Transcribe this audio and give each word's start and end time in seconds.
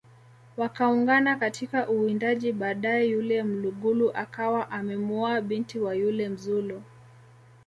Wakaungana 0.57 1.35
katika 1.35 1.89
uwindaji 1.89 2.51
baadae 2.53 3.05
yule 3.07 3.43
mlugulu 3.43 4.11
akawa 4.11 4.71
amemuoa 4.71 5.41
binti 5.41 5.79
wa 5.79 5.95
yule 5.95 6.29
mzulu 6.29 6.81